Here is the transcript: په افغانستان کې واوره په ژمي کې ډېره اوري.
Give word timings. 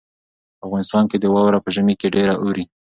په 0.57 0.61
افغانستان 0.67 1.03
کې 1.09 1.17
واوره 1.33 1.59
په 1.63 1.69
ژمي 1.75 1.95
کې 1.99 2.13
ډېره 2.15 2.33
اوري. 2.43 2.63